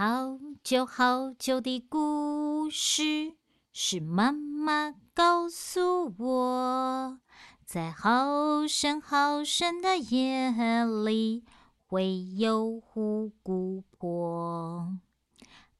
[0.00, 3.34] 好久好久的故事，
[3.72, 7.18] 是妈妈告诉我，
[7.66, 10.52] 在好深好深的夜
[10.84, 11.42] 里，
[11.88, 15.00] 会有虎姑婆。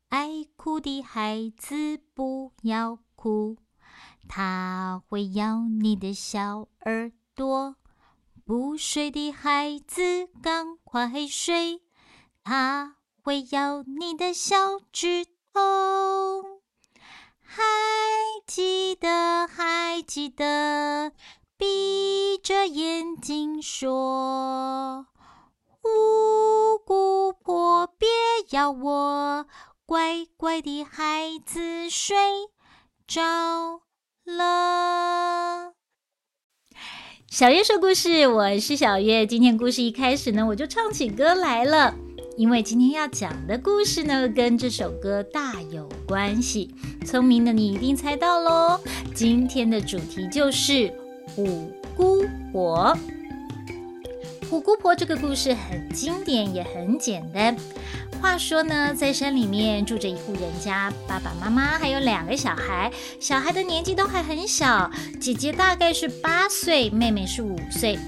[0.09, 3.57] 爱哭的孩子不要哭，
[4.27, 7.77] 他会咬你的小耳朵。
[8.45, 11.83] 不睡的孩子赶快睡，
[12.43, 12.97] 他。
[13.23, 14.57] 会咬你的小
[14.91, 16.63] 指头，
[17.41, 17.63] 还
[18.47, 21.13] 记得还记得，
[21.57, 25.07] 闭着眼睛说
[25.83, 28.09] ：“虎姑婆别
[28.51, 29.47] 咬我，
[29.85, 32.17] 乖乖的孩子睡
[33.07, 33.83] 着
[34.25, 35.73] 了。”
[37.31, 39.27] 小月说故事，我是小月。
[39.27, 41.95] 今天故事一开始呢，我就唱起歌来了。
[42.39, 46.73] 因为今天要讲的故事呢，跟这首歌大有关系。
[47.05, 48.79] 聪明的你一定猜到喽！
[49.13, 50.89] 今天的主题就是
[51.35, 52.97] 虎姑婆。
[54.49, 57.57] 虎姑婆这个故事很经典，也很简单。
[58.19, 67.99] 话说呢，在山里面住着一户人家，爸爸妈妈还有两个小孩，小孩的年纪都还很小，姐姐大概是八岁，妹妹是五岁。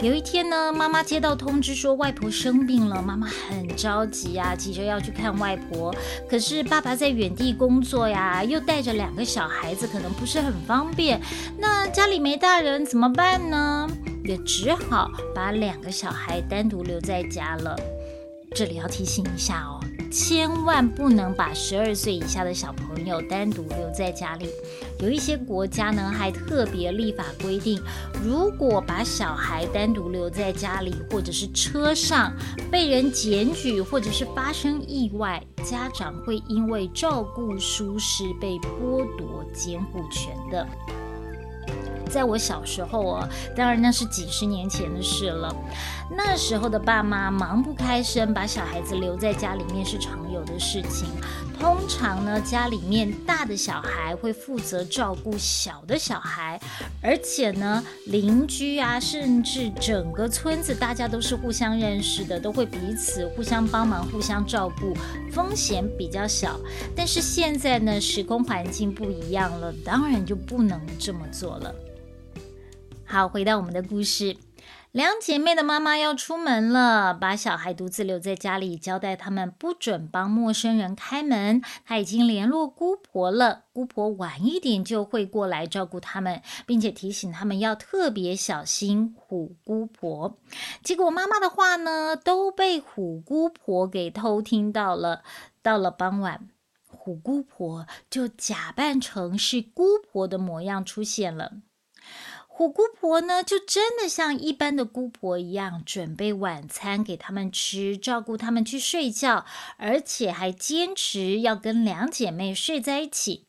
[0.00, 5.94] 有一天呢，妈妈接到通知说外婆生病了，妈妈很着急呀，急着要去看外婆。
[6.28, 11.20] 可是爸爸在远地工作呀，又带着两个小孩子，可能不是很方便。
[11.58, 13.88] 那家里没大人怎么办呢？
[14.24, 17.76] 也只好把两个小孩单独留在家了。
[18.54, 19.78] 这里要提醒一下哦，
[20.10, 24.48] 千万不能把十二岁以下的小朋友单独留在家里。
[25.00, 27.80] 有一些国家呢，还特别立法规定，
[28.24, 32.32] 如果把小孩单独留在家里或者是车上，
[32.70, 40.66] 被人检举或者是发生意外，家长会因为照顾疏失被剥夺监护权的。
[42.08, 45.54] 在我小时候哦，当然那是几十年前的事了。
[46.10, 51.06] 那时候的爸妈忙不开身，把小孩子留在家里面是常有的事情。
[51.60, 56.58] 通常呢，家里面大的小孩会负责照顾小的小孩，
[57.02, 64.96] 而且呢，邻居啊，甚至整个村子，大家都是互相认识的，都会彼此互相帮忙、互相照顾，
[65.32, 66.58] 风险比较小。
[66.94, 71.74] 但是现在呢，时空环境不一样了，当然就不能这么做了。
[73.10, 74.36] 好，回到我们的故事，
[74.92, 81.62] 两姐妹的妈妈要出门了，把小孩独自留在家里，交代他们不准帮陌生人开门。
[81.86, 90.36] 她已经联络姑婆了，姑婆晚一点就会过来照顾他们，并且提醒他们要特别小心虎姑婆。
[90.84, 95.22] 结果妈妈的话呢，都被虎姑婆给偷听到了。
[95.62, 96.46] 到了傍晚，
[96.86, 101.52] 虎姑婆就假扮成是姑婆的模样出现了。
[102.58, 109.46] 虎姑婆呢，就真的像一般的姑婆一样，准备晚餐给他们吃，照顾他们去睡觉，
[109.76, 113.46] 而且还坚持要跟两姐妹睡在一起。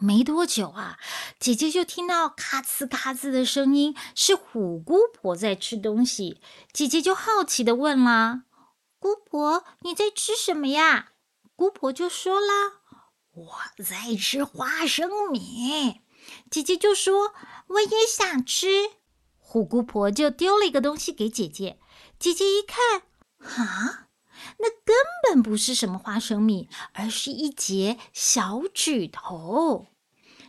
[0.00, 0.98] 没多久啊，
[1.38, 6.40] 姐姐就听到咔呲咔呲的声音，是虎姑婆在吃东西。
[6.72, 8.44] 姐姐就好奇的问啦
[8.98, 11.10] ：“姑婆，你在吃什么呀？”
[11.54, 12.80] 姑婆就说啦
[13.36, 16.00] ：“我在吃花生米。”
[16.50, 17.32] 姐姐就说
[17.68, 18.66] ：“我也想吃。”
[19.38, 21.78] 虎姑婆就丢了一个东西给姐姐。
[22.18, 23.02] 姐姐一看，
[23.38, 24.08] 啊，
[24.58, 24.94] 那根
[25.28, 29.86] 本不是什么花生米，而是一截小指头。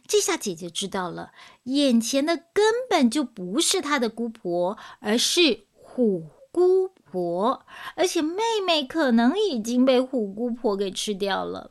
[0.07, 1.31] 这下姐姐知道了，
[1.63, 7.65] 眼前的根本就不是她的姑婆，而是虎姑婆。
[7.95, 11.69] 而且妹妹可能已经被虎姑婆给吃掉了。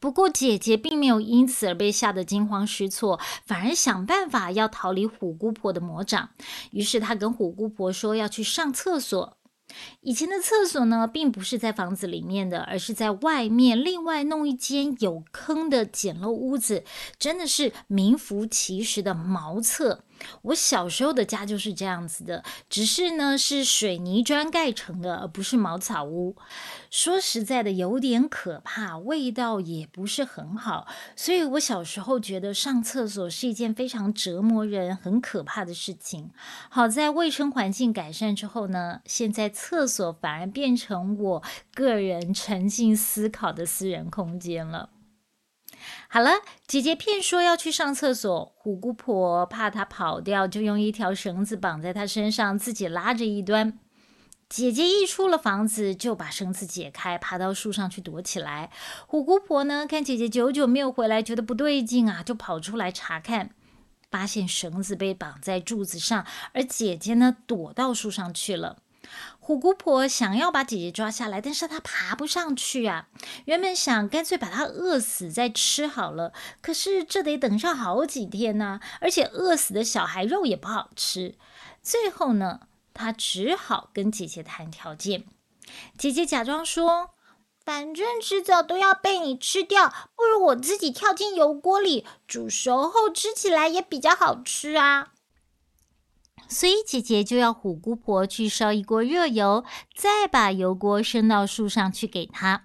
[0.00, 6.30] 不过，姐姐并没有因此而被吓得惊慌失措，反而想办法要逃离虎姑婆的魔掌。
[6.70, 9.36] 于是，她跟虎姑婆说要去上厕所。
[10.00, 16.84] 以前的厕所呢，并不是在房子里面的，而是在外面另外弄一间有坑的简陋屋子，
[17.18, 20.04] 真的是名副其实的茅厕。
[20.42, 26.36] 我小时候的家就是这样子的，只是呢是水泥砖盖成的，而不是茅草屋。
[26.90, 30.86] 说实在的，有点可怕，味道也不是很好。
[31.14, 36.30] 所以我小时候觉得上厕所是一件非常折磨人、很可怕的事情。
[36.68, 41.42] 好在卫生环境改善之后呢，现在厕所反而变成我
[41.74, 44.90] 个人沉浸思考的私人空间了。
[46.10, 53.78] 好了，姐姐骗说要去上厕所，虎姑婆怕她跑掉，就用一条绳子绑在她身上，自己拉着一端。
[54.48, 58.70] 姐姐一出了房子，就把绳子解开，爬到树上去躲起来。
[59.06, 63.50] 虎姑婆呢，看姐姐久久没有回来，觉得不对劲啊，就跑出来查看，
[64.10, 66.24] 发现绳子被绑在柱子上，
[66.54, 68.78] 而姐姐呢，躲到树上去了。
[69.48, 73.08] 虎姑婆想要把姐姐抓下来，但是她爬不上去啊。
[73.46, 81.34] 原本想干脆把她饿死再吃好了，可是这得等上好几天呢，而且饿死的小孩肉也不好吃。
[81.82, 82.60] 最后呢？
[82.92, 85.24] 她只好跟姐姐谈条件。
[85.96, 87.12] 姐姐假装说
[87.64, 95.12] ：“反正迟早都要被你吃掉，不如我自己跳进油锅里煮熟后吃起来也比较好吃啊。”
[96.48, 99.64] 所以姐姐就要虎姑婆去烧一锅热油，
[99.94, 102.64] 再把油锅升到树上去给她。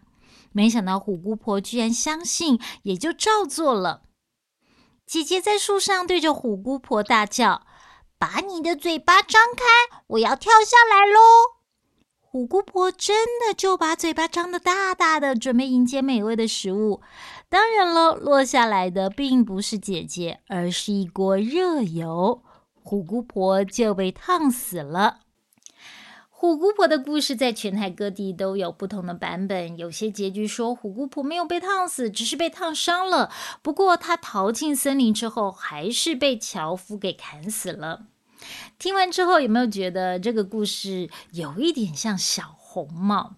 [0.52, 4.04] 没想到虎姑婆居然相信，也就照做了。
[5.06, 7.68] 姐姐在树上对着虎姑婆大叫。
[8.20, 11.20] 把你的嘴巴张开，我要跳下来喽！
[12.22, 17.02] 虎姑婆真的就把嘴巴张得大大的，准备迎接美味的食物。
[17.50, 22.42] 当然了，落下来的并不是姐姐，而是一锅热油。
[22.84, 25.22] 虎姑婆就被烫死了。
[26.30, 33.32] 虎姑婆的故事在全台各地都有不同的版本，有些结局说虎姑婆没有被烫死，只是被烫伤了。
[33.62, 38.08] 不过她逃进森林之后，还是被樵夫给砍死了。
[38.78, 43.36] 听完之后，有没有觉得这个故事有一点像小红帽？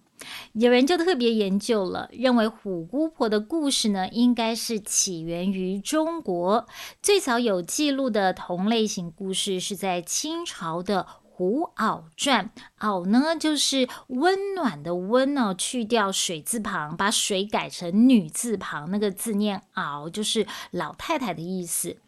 [0.52, 6.66] 有人就特别研究了，认为虎姑婆的故事呢，应该是起源于中国。
[7.02, 11.06] 最早有记录的同类型故事是在清朝的。
[11.38, 12.50] 《虎袄传》，
[12.82, 21.98] 袄呢就是温暖的温哦，去掉水字旁，把水改成女字旁，那个字念袄，就是老太太的意思。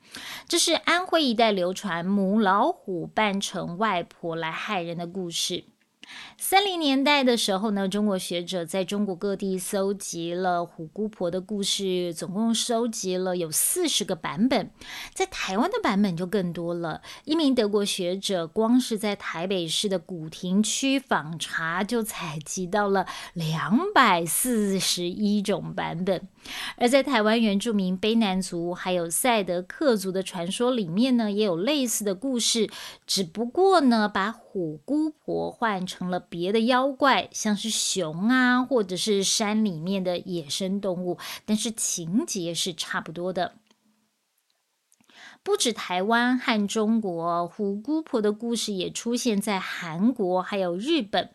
[0.49, 5.65] 这是安徽一带流传母老虎扮成外婆来害人的故事。
[6.37, 14.71] 三零年代的时候呢，中国学者在中国各地搜集了虎姑婆的故事，总共收集了有四十个版本。
[15.13, 17.03] 在台湾的版本就更多了。
[17.25, 26.29] 一名德国学者光是在台北市的古亭区访查，就采集到了两百四十一种版本。
[26.77, 32.71] 而在台湾原住民卑南族还有赛德克族的传说里面呢，也有类似的故事，
[33.07, 43.55] 只不过呢，把虎姑婆换成成了别的妖怪，像是熊啊，或者是山里面的野生动物，但是情节是差不多的。
[45.43, 51.31] 不止台湾和中国，虎姑婆的故事也出现在韩国还有日本。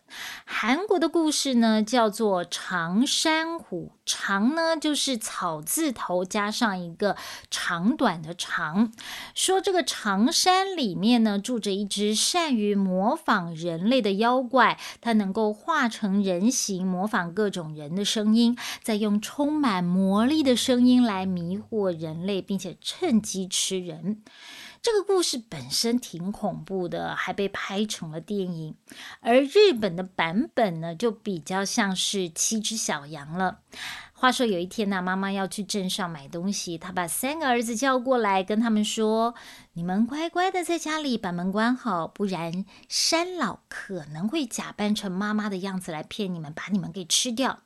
[0.46, 3.92] 韩国的故事呢，叫做长山虎。
[4.06, 7.16] 长呢，就是草字头加上一个
[7.50, 8.92] 长短的长。
[9.34, 24.22] 说这个长山里面呢，住着一只善于模仿人类的妖怪，它能够化成人形，模仿各种人的声音，再用充满魔力的声音来迷惑人类，并且趁机吃人。
[24.82, 28.74] 这个故事本身挺恐怖的，还被拍成了电影。
[29.20, 33.60] 而日本的版本呢，就比较像是七只小羊了。
[34.12, 39.34] 话说有一天呢，妈妈要去镇上买东西，她把三个儿子叫过来，跟他们说
[39.74, 47.58] ：“你们乖乖的在家里把门关好，不然山老可能会假扮成妈妈的样子来骗你们，把你们给吃掉。”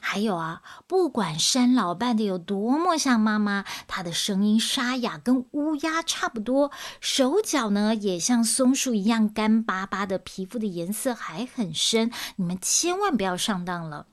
[0.00, 12.10] 还有啊，不管山老扮的有多么像妈妈，他的声音沙哑，跟乌鸦差不多，手脚呢也像松树一样干巴巴的，皮肤的颜色还很深。
[12.36, 14.06] 你们千万不要上当了。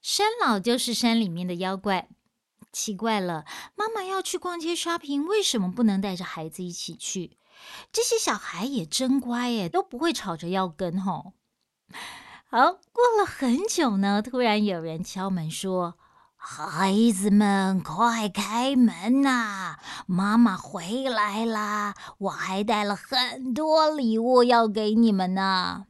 [0.00, 2.08] 山老就是山里面的妖怪。
[2.70, 7.38] 奇怪了，妈妈要去逛街 shopping，为什么不能带着孩子一起去？
[7.90, 11.32] 这些小孩也真乖耶，都不会吵着要跟吼。
[12.50, 15.98] 好，过了很久呢，突然有人敲门说
[16.36, 19.78] ：“孩子们，快开门呐！
[20.06, 21.94] 妈妈回来啦！
[22.18, 25.86] 我还带了很多礼物要给你们呢。”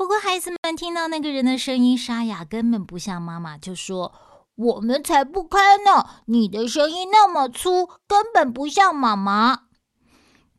[0.00, 4.14] 不过孩子们听到那个人的声音沙哑，根本不像妈妈，就说
[4.56, 6.08] ：“我们才不开呢！
[6.24, 9.64] 你的声音那么粗，根本不像妈妈。”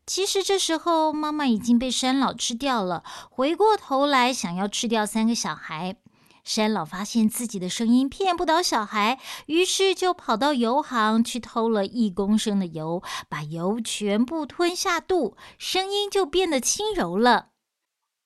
[0.05, 3.03] 其实这时候，妈妈已经被山老吃掉了。
[3.31, 5.95] 回过头来，想要吃掉三个小孩。
[6.43, 17.48] 山老发现自己的声音骗不倒小孩，于是就跑到油行去偷了一公升的油，把油全部吞下肚，声音就变得轻柔了。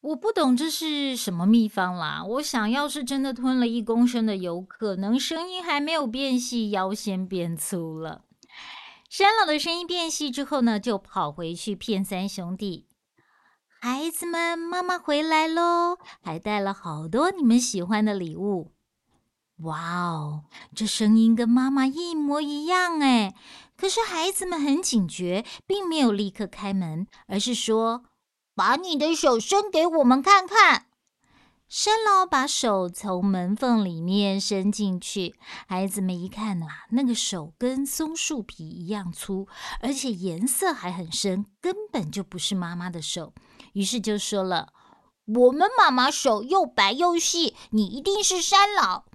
[0.06, 2.24] 我不懂这是什么秘方啦！
[2.24, 8.22] 我想要是真的吞了一公升的油，可能声音还没有变细，腰先变粗了。
[9.10, 12.86] 山老的声音变细之后呢，就跑回去骗三兄弟。
[13.82, 18.74] 孩子们，妈妈回来喽，还带了好多你们喜欢的礼物。”
[19.64, 20.44] 哇哦，
[20.76, 23.34] 这声音跟妈妈一模一样哎！
[23.76, 28.04] 可是孩子们很警觉，并没有立刻开门，而是说
[28.56, 30.88] ：“把你的手伸给我们看看。”
[31.68, 35.36] 山老把手从门缝里面伸进去，
[35.68, 39.48] 孩子们一看呐，那个手跟松树皮一样粗，
[39.82, 43.34] 而且颜色还很深，根本就不是妈妈的手。
[43.74, 44.74] 于是就说了
[45.26, 49.06] ：“我们妈妈手又白又细，你一定是山老。”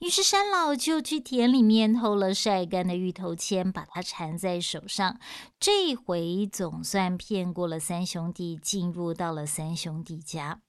[0.00, 5.20] 于是山老就去田里面偷了晒干的芋头签，把它缠在手上。
[5.58, 10.62] 这回总算骗过了三兄弟，进入到了三兄弟家。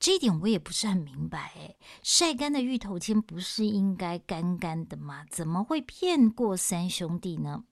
[0.00, 5.24] 这一点我也不是很明白哎，晒干的芋头签不是应该干干的吗？
[5.30, 7.62] 怎么会骗过三兄弟呢？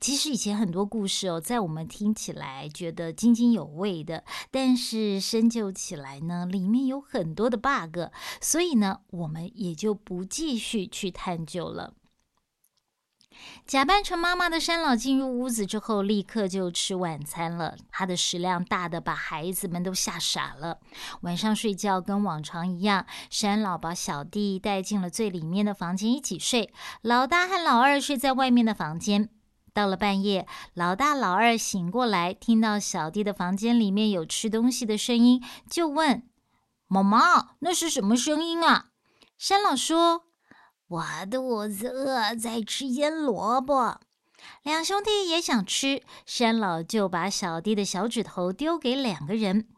[0.00, 8.10] 其实以前很多故事哦，在我们听起来觉得津津有味的，但是深究起来呢，里面有很多的 bug，
[8.40, 11.94] 所以呢，我们也就不继续去探究了。
[13.66, 17.76] 假扮成妈妈的山老进入屋子之后，立刻就吃晚餐了。
[17.90, 20.78] 他的食量大的把孩子们都吓傻了。
[21.22, 29.30] 晚上睡觉跟往常一样，山老把小弟带进了最里面的房间一起睡，老大和老二睡在外面的房间。
[29.74, 36.28] 到了半夜，老大、老二醒过来，听到小弟的房间里面有吃东西的声音，就问
[36.88, 38.88] ：“妈妈，那是什么声音啊？”
[39.38, 40.24] 山老说
[40.88, 43.98] ：“我肚子饿，在吃腌萝卜。”
[44.62, 49.68] 两兄弟也想吃，山老就把小弟的小指头丢给两个人。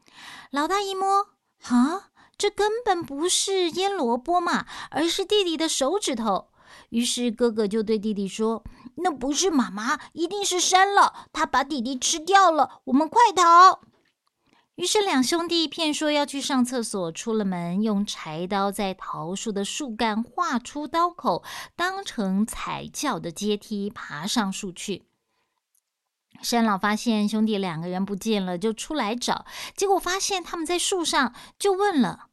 [0.50, 1.28] 老大一摸，
[1.68, 6.48] 啊，这根本不是腌萝卜嘛，而是弟弟的手指头。
[6.88, 8.64] 于是哥哥就对弟弟说。
[8.96, 12.80] 那不是妈妈，一定是山老，他把弟弟吃掉了。
[12.84, 13.80] 我们快逃！
[14.76, 21.44] 于是两兄弟骗说要去上厕所，出了门，用柴刀在桃树的树干画出刀口，
[21.76, 25.04] 当成踩脚的阶梯爬上树去。
[26.42, 29.46] 山老发现兄弟两个人不见了，就出来找，
[29.76, 32.26] 结果发现他们在树上，就问了：“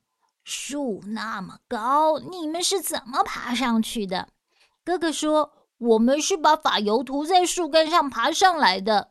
[0.43, 4.29] 树那么高，你们是怎么爬上去的？”
[4.83, 5.60] 哥哥说。
[5.81, 9.09] 我们是把发油涂在树干上爬上来的。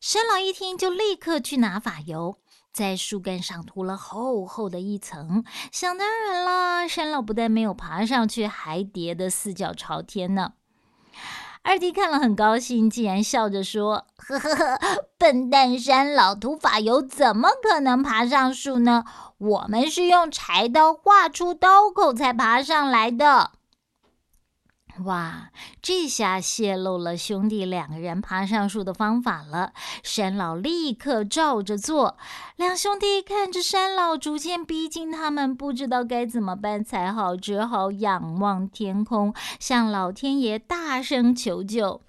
[0.00, 2.38] 山老一听，就立刻去拿发油，
[2.72, 5.44] 在树干上涂了厚厚的一层。
[5.70, 10.52] 想当然了，山老不但没有爬上去，还跌得四脚朝天呢。
[11.62, 14.78] 二弟看了很高兴，竟然笑着说：“呵呵呵，
[15.18, 19.04] 笨蛋山老，涂发油怎么可能爬上树呢？
[19.36, 23.50] 我们是用柴刀画出刀口才爬上来的。”
[25.04, 25.50] 哇！
[25.80, 29.72] 这下泄露了兄弟两个人爬上树的方法了。
[30.02, 32.16] 山老立刻照着做。
[32.56, 42.02] 两兄弟看着山老逐渐逼近他们，不知道该怎么办才好，只好仰望天空，向老天爷大声求救：“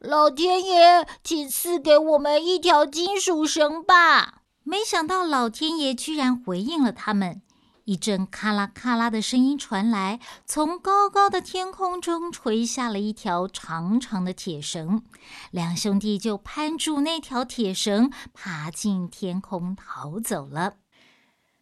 [0.00, 7.42] 老天爷，请赐给我们一条金属绳吧！”没想到老天爷居然回应了他们。
[7.84, 15.04] 一阵咔啦咔啦的声音传来，从高高的天空中垂下了一条长长的铁绳。
[15.50, 20.76] 两兄弟就攀住那条铁绳，爬进天空逃走了。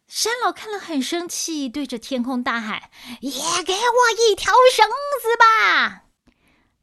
[0.07, 2.83] 山老看了很生气，对着天空大喊
[3.19, 3.31] ：“也
[3.65, 4.85] 给我一条绳
[5.21, 6.03] 子吧！”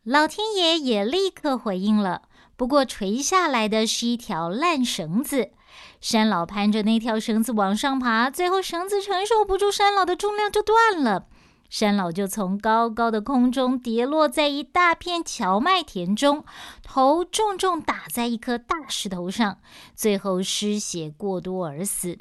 [0.04, 2.22] 老天爷也立刻回应了，
[2.56, 5.52] 不过垂下来的是一条烂绳子。
[6.00, 11.26] 山老攀着那条绳子往上爬，最后绳子承受不住山老的重量，就断了。
[11.68, 16.44] 山老就从高高的空中跌落在一大片荞麦田中，
[16.82, 19.58] 头重重打在一颗大石头上，
[19.94, 22.18] 最后失血过多而死。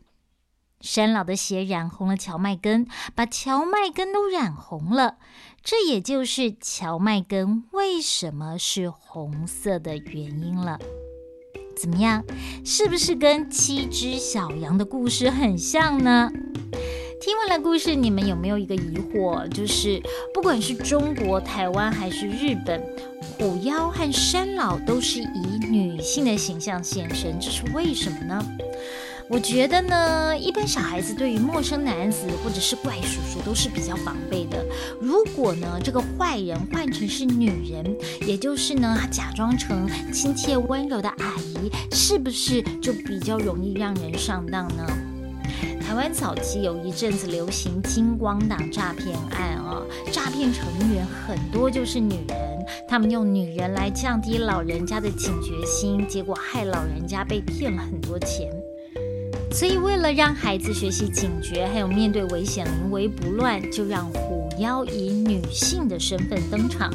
[0.82, 5.18] 山老的血染红了荞麦根，把荞麦根都染红了。
[5.64, 10.80] 这也就是荞麦根为什么是红色的原因了。
[11.80, 12.22] 怎么样？
[12.66, 16.30] 是不是跟七只小羊的故事很像呢？
[17.22, 19.48] 听完了故事，你们有没有一个疑惑？
[19.48, 20.02] 就是
[20.34, 22.84] 不管是中国、台湾还是日本，
[23.38, 28.46] 虎妖和山老都是以女性的形象现身，这是为什么呢？
[29.30, 34.66] 我觉得呢，一般小孩子对于陌生男子或者是怪叔叔都是比较防备的。
[35.00, 37.96] 如果呢，这个坏人换成是女人，
[38.26, 44.84] 也就是呢，假装成亲切温柔的阿姨，是不是就比较容易让人上当呢？
[45.80, 58.52] 台湾早期有一阵子流行金光党诈骗案啊，诈骗成员很多就是女人，他们用女人来降低老人家的警觉心，结果害老人家被骗了很多钱。
[59.52, 66.92] 所以为了让孩子学习警觉，还有面对危险临危不乱，就让虎妖以女性的身份登场。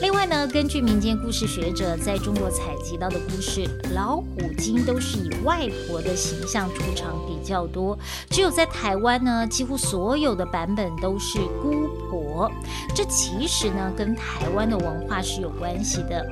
[0.00, 7.98] 另外呢，根据民间故事学者在中国采集到的故事，老虎精都是以外婆的形象出场比较多。
[8.30, 12.50] 只有在台湾呢，几乎所有的版本都是姑婆。
[12.94, 16.24] 这其实呢，跟台湾的文化是有关系的。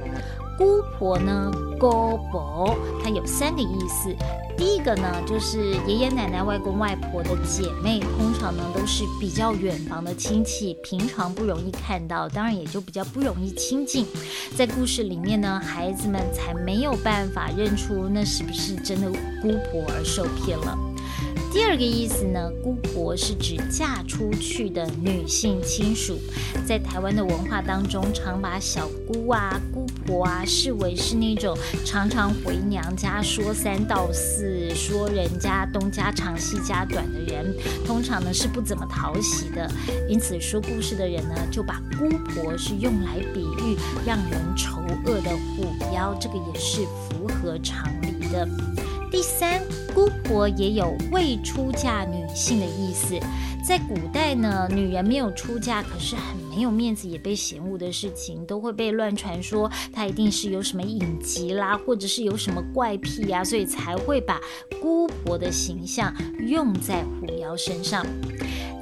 [0.59, 4.15] 姑婆呢，姑婆，它有三个意思。
[4.57, 14.07] 第一个呢，就是爷爷奶奶、外公外婆的姐妹，通常呢都是比较远房的亲戚，平常不容易看到，当然也就比较不容易亲近。
[14.57, 19.11] 在故事里面呢，孩子们才没有办法认出那是不是真的
[19.43, 20.77] 姑婆而受骗了。
[21.53, 26.19] 第二个意思呢，姑婆是指嫁出去的女性亲属，
[26.67, 37.55] 在台湾的文化当中，常把小姑啊、姑婆啊视为是那种常常回娘家说三道四、说人家东家长西家短的人，
[37.87, 39.71] 通常呢是不怎么讨喜的。
[40.09, 43.77] 因此，说故事的人呢，就把姑婆是用来比喻
[44.07, 48.47] 让人愁恶的虎妖，这个也是符合常理的。
[49.17, 49.63] 第三，
[49.95, 53.19] 姑婆也有未出嫁女性的意思。
[53.67, 64.39] 在古代呢，女人没有出嫁，可是很没有面子，也被嫌恶的事情，都会被乱传说她一定是有什么隐疾啦，或者是有什么怪癖呀，所以才会把
[64.83, 66.15] 姑婆的形象
[66.47, 68.05] 用在虎妖身上。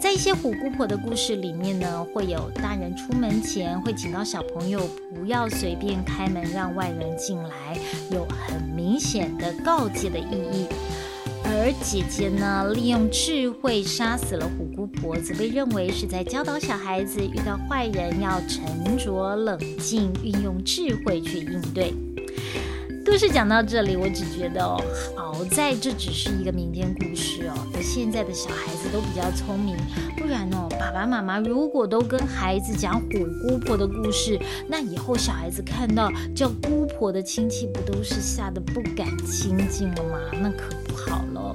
[0.05, 7.75] 在一些虎姑婆的故事里面呢，会有大人出门前会警告小朋友不要随便开门让外人进来，
[8.11, 10.67] 有很明显的告诫的意义。
[11.43, 21.95] 而姐姐呢，利用智慧杀死了虎姑婆，则被认为是在教导小孩子遇到坏人要沉着冷静，运用智慧去应对。
[23.05, 24.81] 故事讲到这里，我只觉得哦，
[25.15, 27.55] 好在这只是一个民间故事哦。
[27.81, 29.77] 现在的小孩子都比较聪明，
[30.17, 33.09] 不然哦，爸爸妈妈如果都跟孩子讲虎
[33.43, 40.19] 姑婆的故事，那以后小孩子看到叫姑婆的亲戚，不都是吓得不敢亲近了吗？
[40.33, 41.55] 那可不好了。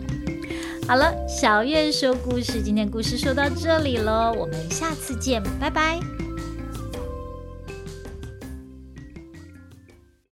[0.88, 6.00] 好了，小月说故事，今天故事说到这里喽，我们下次见，拜拜。